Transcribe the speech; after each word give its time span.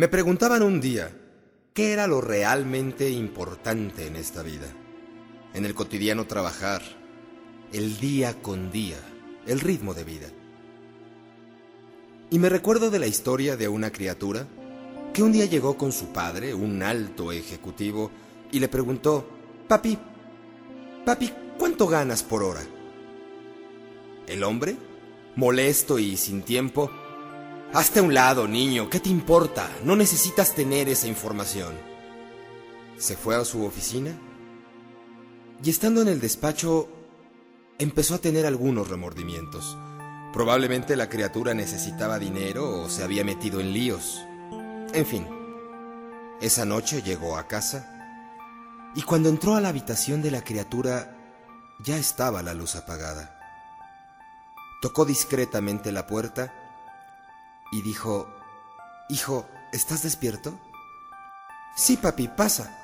Me 0.00 0.08
preguntaban 0.08 0.62
un 0.62 0.80
día 0.80 1.14
qué 1.74 1.92
era 1.92 2.06
lo 2.06 2.22
realmente 2.22 3.10
importante 3.10 4.06
en 4.06 4.16
esta 4.16 4.42
vida, 4.42 4.66
en 5.52 5.66
el 5.66 5.74
cotidiano 5.74 6.26
trabajar, 6.26 6.80
el 7.74 7.98
día 7.98 8.40
con 8.40 8.70
día, 8.70 8.96
el 9.46 9.60
ritmo 9.60 9.92
de 9.92 10.04
vida. 10.04 10.28
Y 12.30 12.38
me 12.38 12.48
recuerdo 12.48 12.88
de 12.88 12.98
la 12.98 13.08
historia 13.08 13.58
de 13.58 13.68
una 13.68 13.92
criatura 13.92 14.46
que 15.12 15.22
un 15.22 15.32
día 15.32 15.44
llegó 15.44 15.76
con 15.76 15.92
su 15.92 16.06
padre, 16.14 16.54
un 16.54 16.82
alto 16.82 17.30
ejecutivo, 17.30 18.10
y 18.50 18.58
le 18.58 18.68
preguntó, 18.68 19.28
Papi, 19.68 19.98
papi, 21.04 21.30
¿cuánto 21.58 21.86
ganas 21.86 22.22
por 22.22 22.42
hora? 22.42 22.62
El 24.26 24.44
hombre, 24.44 24.78
molesto 25.36 25.98
y 25.98 26.16
sin 26.16 26.40
tiempo, 26.40 26.90
Hazte 27.72 28.00
a 28.00 28.02
un 28.02 28.14
lado, 28.14 28.48
niño, 28.48 28.90
¿qué 28.90 28.98
te 28.98 29.10
importa? 29.10 29.70
No 29.84 29.94
necesitas 29.94 30.56
tener 30.56 30.88
esa 30.88 31.06
información. 31.06 31.72
Se 32.98 33.16
fue 33.16 33.36
a 33.36 33.44
su 33.44 33.64
oficina 33.64 34.10
y 35.62 35.70
estando 35.70 36.02
en 36.02 36.08
el 36.08 36.20
despacho 36.20 36.88
empezó 37.78 38.16
a 38.16 38.18
tener 38.18 38.44
algunos 38.44 38.88
remordimientos. 38.88 39.78
Probablemente 40.32 40.96
la 40.96 41.08
criatura 41.08 41.54
necesitaba 41.54 42.18
dinero 42.18 42.82
o 42.82 42.88
se 42.88 43.04
había 43.04 43.24
metido 43.24 43.60
en 43.60 43.72
líos. 43.72 44.20
En 44.92 45.06
fin, 45.06 45.28
esa 46.40 46.64
noche 46.64 47.02
llegó 47.02 47.36
a 47.36 47.46
casa 47.46 48.90
y 48.96 49.02
cuando 49.02 49.28
entró 49.28 49.54
a 49.54 49.60
la 49.60 49.68
habitación 49.68 50.22
de 50.22 50.32
la 50.32 50.42
criatura 50.42 51.16
ya 51.84 51.96
estaba 51.96 52.42
la 52.42 52.52
luz 52.52 52.74
apagada. 52.74 53.38
Tocó 54.82 55.04
discretamente 55.04 55.92
la 55.92 56.08
puerta 56.08 56.59
y 57.72 57.82
dijo, 57.82 58.28
Hijo, 59.10 59.44
¿estás 59.72 60.04
despierto? 60.04 60.54
Sí, 61.74 61.96
papi, 61.96 62.28
pasa. 62.28 62.76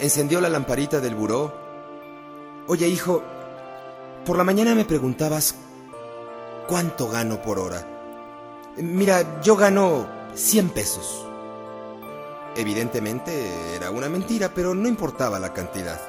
Encendió 0.00 0.40
la 0.40 0.48
lamparita 0.48 1.00
del 1.00 1.14
buró. 1.14 1.54
Oye, 2.66 2.88
hijo, 2.88 3.22
por 4.26 4.36
la 4.36 4.42
mañana 4.42 4.74
me 4.74 4.84
preguntabas 4.84 5.54
cuánto 6.66 7.08
gano 7.08 7.40
por 7.42 7.60
hora. 7.60 7.86
Mira, 8.76 9.40
yo 9.40 9.54
gano 9.54 10.08
100 10.34 10.70
pesos. 10.70 11.24
Evidentemente 12.56 13.76
era 13.76 13.92
una 13.92 14.08
mentira, 14.08 14.52
pero 14.52 14.74
no 14.74 14.88
importaba 14.88 15.38
la 15.38 15.52
cantidad. 15.52 16.00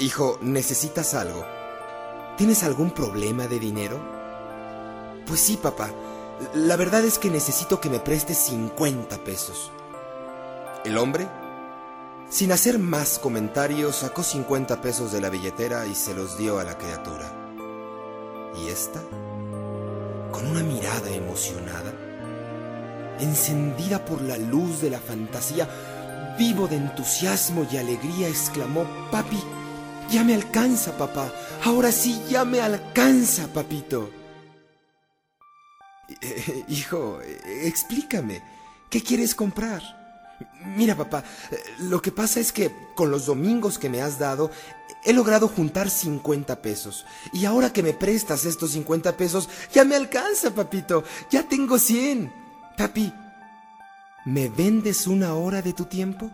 Hijo, 0.00 0.38
¿necesitas 0.42 1.14
algo? 1.14 1.44
¿Tienes 2.36 2.64
algún 2.64 2.90
problema 2.90 3.46
de 3.46 3.60
dinero? 3.60 4.15
Pues 5.26 5.40
sí, 5.40 5.56
papá. 5.56 5.90
La 6.54 6.76
verdad 6.76 7.04
es 7.04 7.18
que 7.18 7.30
necesito 7.30 7.80
que 7.80 7.90
me 7.90 7.98
prestes 7.98 8.38
50 8.38 9.24
pesos. 9.24 9.72
El 10.84 10.98
hombre, 10.98 11.26
sin 12.28 12.52
hacer 12.52 12.78
más 12.78 13.18
comentarios, 13.18 13.96
sacó 13.96 14.22
50 14.22 14.80
pesos 14.80 15.12
de 15.12 15.20
la 15.20 15.30
billetera 15.30 15.86
y 15.86 15.94
se 15.94 16.14
los 16.14 16.38
dio 16.38 16.58
a 16.58 16.64
la 16.64 16.78
criatura. 16.78 17.32
Y 18.62 18.68
esta, 18.68 19.00
con 20.30 20.46
una 20.46 20.62
mirada 20.62 21.10
emocionada, 21.10 21.92
encendida 23.18 24.04
por 24.04 24.22
la 24.22 24.38
luz 24.38 24.80
de 24.80 24.90
la 24.90 25.00
fantasía, 25.00 25.68
vivo 26.38 26.68
de 26.68 26.76
entusiasmo 26.76 27.66
y 27.70 27.78
alegría, 27.78 28.28
exclamó, 28.28 28.86
Papi, 29.10 29.42
ya 30.10 30.22
me 30.22 30.34
alcanza, 30.34 30.96
papá. 30.96 31.32
Ahora 31.64 31.90
sí, 31.90 32.22
ya 32.28 32.44
me 32.44 32.60
alcanza, 32.60 33.48
papito. 33.48 34.10
Hijo, 36.68 37.20
explícame, 37.44 38.42
¿qué 38.90 39.02
quieres 39.02 39.34
comprar? 39.34 39.82
Mira, 40.76 40.94
papá, 40.94 41.24
lo 41.78 42.02
que 42.02 42.12
pasa 42.12 42.40
es 42.40 42.52
que 42.52 42.70
con 42.94 43.10
los 43.10 43.26
domingos 43.26 43.78
que 43.78 43.88
me 43.88 44.02
has 44.02 44.18
dado, 44.18 44.50
he 45.04 45.12
logrado 45.12 45.48
juntar 45.48 45.88
50 45.88 46.60
pesos. 46.60 47.06
Y 47.32 47.46
ahora 47.46 47.72
que 47.72 47.82
me 47.82 47.94
prestas 47.94 48.44
estos 48.44 48.72
50 48.72 49.16
pesos, 49.16 49.48
ya 49.72 49.84
me 49.84 49.96
alcanza, 49.96 50.54
papito. 50.54 51.04
Ya 51.30 51.48
tengo 51.48 51.78
100. 51.78 52.32
Papi, 52.76 53.12
¿me 54.26 54.48
vendes 54.48 55.06
una 55.06 55.34
hora 55.34 55.62
de 55.62 55.72
tu 55.72 55.84
tiempo? 55.84 56.30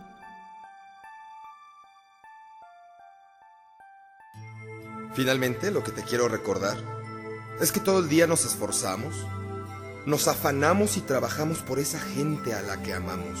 Finalmente, 5.13 5.69
lo 5.69 5.83
que 5.83 5.91
te 5.91 6.01
quiero 6.01 6.27
recordar 6.27 6.77
es 7.61 7.71
que 7.71 7.79
todo 7.79 7.99
el 7.99 8.09
día 8.09 8.25
nos 8.25 8.45
esforzamos, 8.45 9.13
nos 10.05 10.27
afanamos 10.27 10.97
y 10.97 11.01
trabajamos 11.01 11.59
por 11.59 11.79
esa 11.79 11.99
gente 11.99 12.53
a 12.53 12.61
la 12.61 12.81
que 12.81 12.93
amamos, 12.93 13.39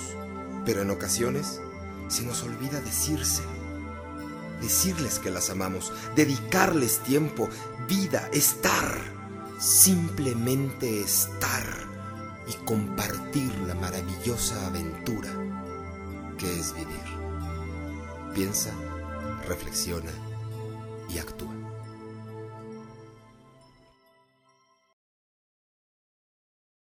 pero 0.65 0.81
en 0.81 0.91
ocasiones 0.91 1.59
se 2.07 2.23
nos 2.23 2.43
olvida 2.43 2.79
decírselo, 2.79 3.49
decirles 4.61 5.19
que 5.19 5.31
las 5.31 5.49
amamos, 5.49 5.91
dedicarles 6.15 6.99
tiempo, 6.99 7.49
vida, 7.87 8.29
estar, 8.31 8.97
simplemente 9.59 11.01
estar 11.01 11.65
y 12.47 12.53
compartir 12.65 13.53
la 13.67 13.75
maravillosa 13.75 14.67
aventura 14.67 15.29
que 16.37 16.59
es 16.59 16.73
vivir. 16.73 17.23
Piensa, 18.33 18.71
reflexiona 19.47 20.11
y 21.09 21.19
actúa. 21.19 21.72